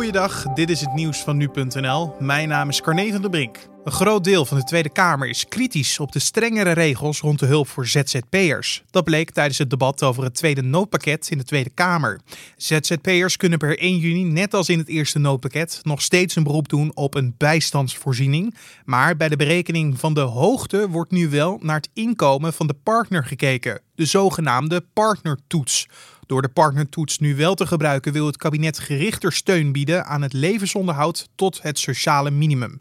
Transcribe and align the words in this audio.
Goeiedag, 0.00 0.42
dit 0.54 0.70
is 0.70 0.80
het 0.80 0.94
nieuws 0.94 1.18
van 1.18 1.36
nu.nl. 1.36 2.14
Mijn 2.18 2.48
naam 2.48 2.68
is 2.68 2.80
Carne 2.80 3.12
van 3.12 3.20
der 3.20 3.30
Brink. 3.30 3.58
Een 3.84 3.92
groot 3.92 4.24
deel 4.24 4.44
van 4.44 4.58
de 4.58 4.64
Tweede 4.64 4.88
Kamer 4.88 5.28
is 5.28 5.48
kritisch 5.48 5.98
op 5.98 6.12
de 6.12 6.18
strengere 6.18 6.72
regels 6.72 7.20
rond 7.20 7.38
de 7.38 7.46
hulp 7.46 7.68
voor 7.68 7.86
ZZP'ers. 7.86 8.82
Dat 8.90 9.04
bleek 9.04 9.30
tijdens 9.30 9.58
het 9.58 9.70
debat 9.70 10.02
over 10.02 10.24
het 10.24 10.34
tweede 10.34 10.62
noodpakket 10.62 11.30
in 11.30 11.38
de 11.38 11.44
Tweede 11.44 11.70
Kamer. 11.70 12.20
ZZP'ers 12.56 13.36
kunnen 13.36 13.58
per 13.58 13.78
1 13.78 13.98
juni, 13.98 14.24
net 14.24 14.54
als 14.54 14.68
in 14.68 14.78
het 14.78 14.88
eerste 14.88 15.18
noodpakket, 15.18 15.80
nog 15.82 16.02
steeds 16.02 16.36
een 16.36 16.42
beroep 16.42 16.68
doen 16.68 16.90
op 16.94 17.14
een 17.14 17.34
bijstandsvoorziening. 17.36 18.54
Maar 18.84 19.16
bij 19.16 19.28
de 19.28 19.36
berekening 19.36 19.98
van 19.98 20.14
de 20.14 20.20
hoogte 20.20 20.88
wordt 20.88 21.10
nu 21.10 21.28
wel 21.28 21.58
naar 21.62 21.76
het 21.76 21.90
inkomen 21.94 22.52
van 22.52 22.66
de 22.66 22.76
partner 22.82 23.24
gekeken, 23.24 23.80
de 23.94 24.04
zogenaamde 24.04 24.84
partnertoets. 24.92 25.88
Door 26.30 26.42
de 26.42 26.48
partnertoets 26.48 27.18
nu 27.18 27.36
wel 27.36 27.54
te 27.54 27.66
gebruiken 27.66 28.12
wil 28.12 28.26
het 28.26 28.36
kabinet 28.36 28.78
gerichter 28.78 29.32
steun 29.32 29.72
bieden 29.72 30.06
aan 30.06 30.22
het 30.22 30.32
levensonderhoud 30.32 31.28
tot 31.34 31.62
het 31.62 31.78
sociale 31.78 32.30
minimum. 32.30 32.76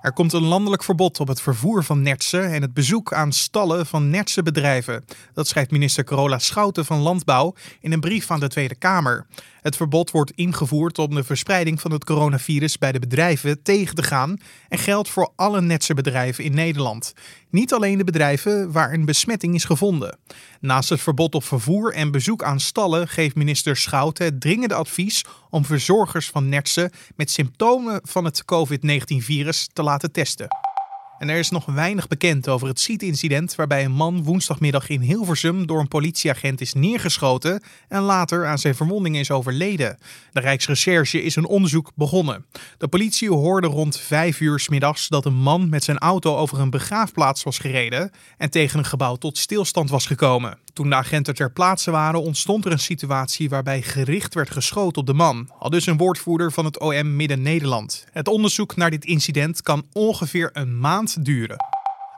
Er 0.00 0.12
komt 0.12 0.32
een 0.32 0.44
landelijk 0.44 0.82
verbod 0.82 1.20
op 1.20 1.28
het 1.28 1.40
vervoer 1.40 1.84
van 1.84 2.02
nertsen 2.02 2.52
en 2.52 2.62
het 2.62 2.74
bezoek 2.74 3.12
aan 3.12 3.32
stallen 3.32 3.86
van 3.86 4.10
nertse 4.10 4.42
bedrijven. 4.42 5.04
Dat 5.32 5.48
schrijft 5.48 5.70
minister 5.70 6.04
Carola 6.04 6.38
Schouten 6.38 6.84
van 6.84 6.98
Landbouw 6.98 7.54
in 7.80 7.92
een 7.92 8.00
brief 8.00 8.30
aan 8.30 8.40
de 8.40 8.48
Tweede 8.48 8.74
Kamer. 8.74 9.26
Het 9.62 9.76
verbod 9.76 10.10
wordt 10.10 10.30
ingevoerd 10.30 10.98
om 10.98 11.14
de 11.14 11.24
verspreiding 11.24 11.80
van 11.80 11.90
het 11.92 12.04
coronavirus 12.04 12.78
bij 12.78 12.92
de 12.92 12.98
bedrijven 12.98 13.62
tegen 13.62 13.94
te 13.94 14.02
gaan 14.02 14.36
en 14.68 14.78
geldt 14.78 15.08
voor 15.08 15.32
alle 15.36 15.60
netse 15.60 15.94
bedrijven 15.94 16.44
in 16.44 16.54
Nederland. 16.54 17.12
Niet 17.50 17.72
alleen 17.72 17.98
de 17.98 18.04
bedrijven 18.04 18.72
waar 18.72 18.92
een 18.92 19.04
besmetting 19.04 19.54
is 19.54 19.64
gevonden. 19.64 20.18
Naast 20.60 20.88
het 20.88 21.00
verbod 21.00 21.34
op 21.34 21.44
vervoer 21.44 21.92
en 21.92 22.10
bezoek 22.10 22.42
aan 22.42 22.60
stallen 22.60 23.08
geeft 23.08 23.34
minister 23.34 23.76
Schouten 23.76 24.24
het 24.24 24.40
dringende 24.40 24.74
advies 24.74 25.24
om 25.50 25.64
verzorgers 25.64 26.28
van 26.28 26.48
nertsen 26.48 26.90
met 27.16 27.30
symptomen 27.30 28.00
van 28.02 28.24
het 28.24 28.44
COVID-19-virus 28.44 29.68
te 29.72 29.82
laten 29.82 30.12
testen. 30.12 30.71
En 31.18 31.28
er 31.28 31.38
is 31.38 31.50
nog 31.50 31.64
weinig 31.64 32.08
bekend 32.08 32.48
over 32.48 32.68
het 32.68 32.80
schietincident 32.80 33.54
waarbij 33.54 33.84
een 33.84 33.92
man 33.92 34.22
woensdagmiddag 34.22 34.88
in 34.88 35.00
Hilversum 35.00 35.66
door 35.66 35.80
een 35.80 35.88
politieagent 35.88 36.60
is 36.60 36.72
neergeschoten 36.72 37.62
en 37.88 38.00
later 38.00 38.46
aan 38.46 38.58
zijn 38.58 38.74
verwondingen 38.74 39.20
is 39.20 39.30
overleden. 39.30 39.98
De 40.32 40.40
Rijksrecherche 40.40 41.22
is 41.22 41.36
een 41.36 41.46
onderzoek 41.46 41.90
begonnen. 41.94 42.44
De 42.78 42.88
politie 42.88 43.30
hoorde 43.30 43.66
rond 43.66 43.98
5 43.98 44.40
uur 44.40 44.60
s 44.60 44.68
middags 44.68 45.08
dat 45.08 45.24
een 45.24 45.34
man 45.34 45.68
met 45.68 45.84
zijn 45.84 45.98
auto 45.98 46.36
over 46.36 46.60
een 46.60 46.70
begraafplaats 46.70 47.42
was 47.42 47.58
gereden 47.58 48.10
en 48.38 48.50
tegen 48.50 48.78
een 48.78 48.84
gebouw 48.84 49.16
tot 49.16 49.38
stilstand 49.38 49.90
was 49.90 50.06
gekomen. 50.06 50.58
Toen 50.72 50.88
de 50.88 50.94
agenten 50.94 51.34
ter 51.34 51.52
plaatse 51.52 51.90
waren, 51.90 52.22
ontstond 52.22 52.64
er 52.64 52.72
een 52.72 52.78
situatie 52.78 53.48
waarbij 53.48 53.82
gericht 53.82 54.34
werd 54.34 54.50
geschoten 54.50 55.00
op 55.00 55.06
de 55.06 55.14
man, 55.14 55.50
al 55.58 55.70
dus 55.70 55.86
een 55.86 55.96
woordvoerder 55.96 56.52
van 56.52 56.64
het 56.64 56.80
OM 56.80 57.16
Midden-Nederland. 57.16 58.04
Het 58.12 58.28
onderzoek 58.28 58.76
naar 58.76 58.90
dit 58.90 59.04
incident 59.04 59.62
kan 59.62 59.86
ongeveer 59.92 60.50
een 60.52 60.78
maand 60.78 61.24
duren. 61.24 61.71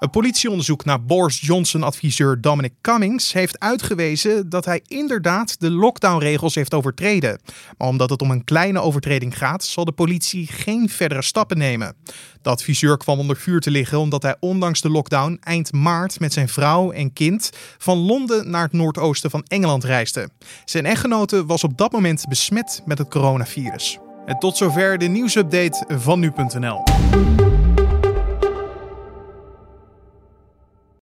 Een 0.05 0.11
politieonderzoek 0.11 0.85
naar 0.85 1.05
Boris 1.05 1.41
Johnson-adviseur 1.41 2.41
Dominic 2.41 2.73
Cummings 2.81 3.33
heeft 3.33 3.59
uitgewezen 3.59 4.49
dat 4.49 4.65
hij 4.65 4.83
inderdaad 4.87 5.61
de 5.61 5.71
lockdownregels 5.71 6.55
heeft 6.55 6.75
overtreden. 6.75 7.41
Maar 7.79 7.89
omdat 7.89 8.11
het 8.11 8.23
om 8.23 8.31
een 8.31 8.45
kleine 8.45 8.81
overtreding 8.81 9.39
gaat, 9.39 9.65
zal 9.65 9.85
de 9.85 9.93
politie 9.93 10.47
geen 10.47 10.89
verdere 10.89 11.23
stappen 11.23 11.59
nemen. 11.59 11.97
De 12.43 12.51
adviseur 12.51 12.97
kwam 12.97 13.19
onder 13.19 13.37
vuur 13.37 13.61
te 13.61 13.71
liggen 13.71 13.99
omdat 13.99 14.23
hij 14.23 14.37
ondanks 14.41 14.81
de 14.81 14.91
lockdown 14.91 15.39
eind 15.41 15.73
maart 15.73 16.21
met 16.21 16.33
zijn 16.33 16.49
vrouw 16.49 16.91
en 16.91 17.13
kind 17.13 17.51
van 17.79 17.99
Londen 17.99 18.51
naar 18.51 18.63
het 18.63 18.73
noordoosten 18.73 19.31
van 19.31 19.43
Engeland 19.43 19.85
reisde. 19.85 20.29
Zijn 20.65 20.87
echtgenote 20.87 21.47
was 21.47 21.65
op 21.65 21.79
dat 21.79 21.93
moment 21.93 22.25
besmet 22.29 22.83
met 22.85 22.99
het 22.99 23.09
coronavirus. 23.09 23.99
En 24.27 24.39
tot 24.39 24.57
zover 24.57 24.99
de 24.99 25.07
nieuwsupdate 25.07 25.85
van 25.89 26.21
nu.nl. 26.21 26.83